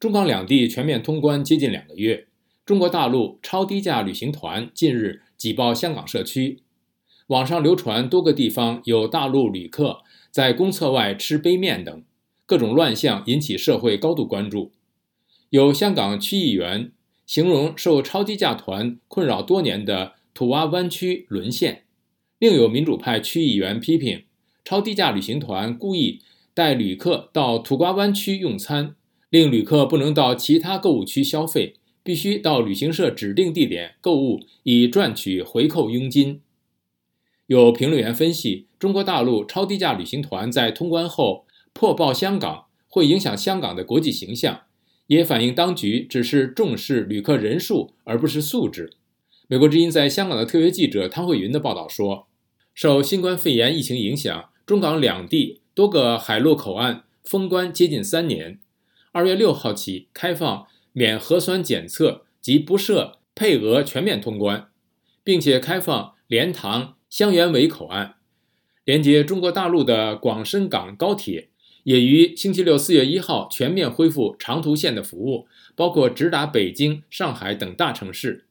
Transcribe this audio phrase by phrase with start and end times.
[0.00, 2.28] 中港两地全面通关接近两个月，
[2.64, 6.62] 中国大陆超低价旅行团近日挤爆香港社区，
[7.26, 12.04] 网上流传多个地方有大陆旅客在公厕外吃杯面等
[12.46, 14.70] 各种乱象，引起社会高度关注。
[15.50, 16.92] 有香港区议员
[17.26, 21.82] 形容受超低价团困扰多年的土瓜湾区沦陷，
[22.38, 24.22] 另有民主派区议员批评
[24.64, 26.22] 超低价旅行团故意
[26.54, 28.94] 带旅客到土瓜湾区用餐。
[29.30, 36.40] 令旅客不能到其他购物区消费，必须到旅行社指定地点购物，以赚取回扣佣金。
[37.46, 41.44] 有评论员分析，中国大陆超低价旅行团在通关后
[41.74, 44.62] 破报香港，会影响香港的国际形象，
[45.08, 48.94] 也反映当局只是重视旅客人数而不是素质。
[49.46, 52.28] 美国之音在香港的特约记者汤慧云的报道说，
[52.74, 58.60] 受新冠肺炎疫情影响，中港两地多个海陆口岸封关接近三年。
[59.18, 64.68] 二月六号起开放免核酸检测及不设配额全面通关，
[65.24, 68.14] 并且开放莲塘香园围口岸，
[68.84, 71.48] 连接中国大陆的广深港高铁
[71.82, 78.44] 也于星期六四月一号全面恢复长途线的服务，包括直达北京、上海等大城市。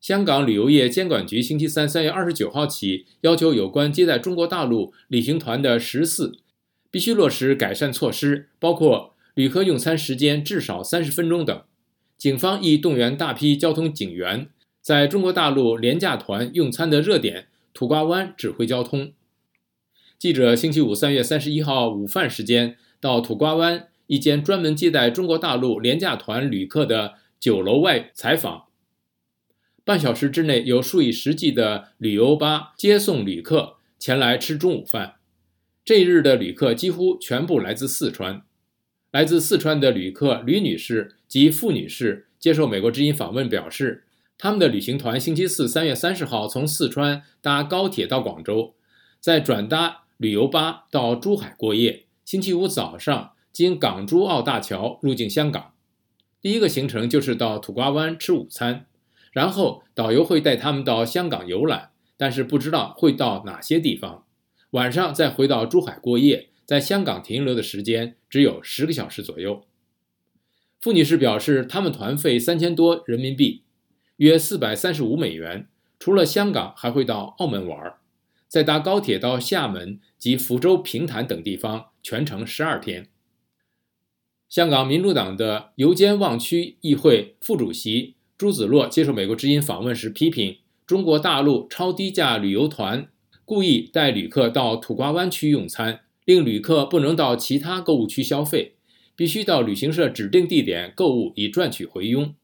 [0.00, 6.38] 香港旅游业监管局星期三三月二十九号起要求有关接待中国大陆旅行团的十四
[6.90, 9.12] 必须落实改善措施，包括。
[9.36, 11.62] 旅客用餐时间至少三十分钟等，
[12.16, 14.48] 警方亦动员大批交通警员，
[14.80, 19.12] 在中国大陆廉价团用餐的热点土瓜湾指挥交通。
[20.18, 28.68] 记者星期五三月三十一号午饭时间到土瓜湾一间专门接待中国大陆廉价团旅客的酒楼外采访，
[29.84, 35.16] 半小时之内有数以十计的旅游巴接送旅客前来吃中午饭。
[35.84, 38.40] 这一日的旅客几乎全部来自四川。
[39.16, 44.04] 来自四川的旅客吕女士及傅女士接受美国之音访问表示，
[44.36, 48.74] 他们的旅行团星期四三月三十号从四川搭高铁到广州，
[49.18, 55.72] 再转搭旅游巴到珠海过夜，星期五早上经港珠澳大桥入境香港。
[56.42, 58.84] 第一个行程就是到土瓜湾吃午餐，
[59.32, 61.88] 然后导游会带他们到香港游览，
[62.18, 64.24] 但是不知道会到哪些地方，
[64.72, 66.50] 晚上再回到珠海过夜。
[66.66, 69.64] 在香港停留的时间只有十个小时左右。
[70.80, 73.62] 傅女士表示，他们团费三千多人民币，
[74.16, 75.68] 约四百三十五美元。
[75.98, 77.94] 除了香港，还会到澳门玩，
[78.46, 83.08] 再搭高铁到厦门及福州、平潭等地方，全程十二天。
[84.48, 93.08] 香港民主党的油尖旺区议会副主席朱子洛接受美国之音访问时批评，中国大陆超低价旅游团
[93.44, 96.00] 故意带旅客到土瓜湾区用餐。
[96.26, 98.74] 令旅客不能到其他购物区消费，
[99.14, 102.34] 必须到旅行社指定地点购物以赚取回佣。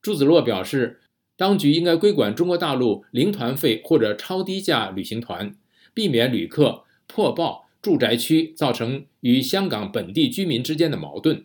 [0.00, 1.00] 朱子洛表示，
[1.36, 5.54] 当局应该规管中国大陆零团费或者超低价旅行团，
[5.92, 11.44] 避免旅客破报住宅区，造成与香港本地居民之间的矛盾。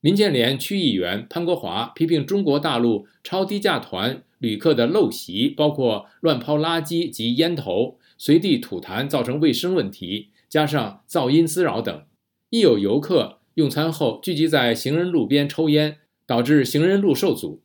[0.00, 10.29] 民建联区议员潘国华批评中国大陆超低价团旅客的陋习，包括乱抛垃圾及烟头、随地吐痰，造成卫生问题。
[10.50, 12.04] 加上噪音滋扰等，
[12.48, 17.62] 亦有游客用餐后聚集在行人路边抽烟，导致行人路受阻。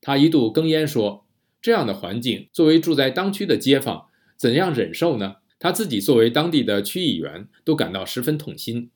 [0.00, 1.24] 他一度哽咽说
[1.62, 8.90] ：“这样的环境，作为住在当区的街坊，怎样忍受呢？”他自己作为当地的区议员，都感到十分痛心。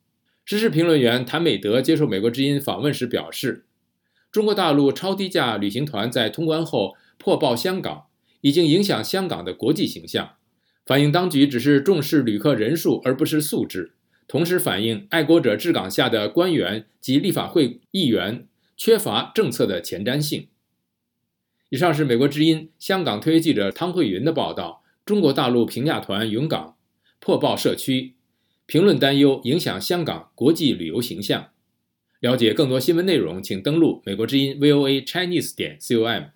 [0.45, 3.67] 时事评论员谭美德接受美国之音访问时表示
[4.33, 8.07] ：“中国大陆超低价旅行团在通关后破爆香港，
[8.41, 10.31] 已经影响香港的国际形象。”
[10.87, 13.91] 反映当局只是重视旅客人数而不是素质，
[14.29, 20.47] 同时反映爱国者治港下的官员及立法会议员缺乏政策的前瞻性。
[21.71, 26.77] 以上是美国之音香港特约记者汤慧云的报道：中国大陆评价团云港
[27.19, 28.15] 破爆社区，
[28.67, 31.49] 评论担忧影响香港国际旅游形象。
[32.21, 36.36] 了解更多新闻内容，请登录美国之音 VOA Chinese 点 com。